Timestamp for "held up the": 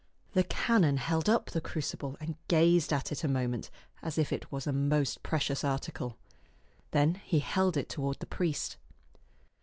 0.97-1.61